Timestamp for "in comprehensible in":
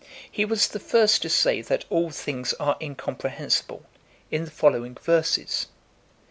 2.79-4.45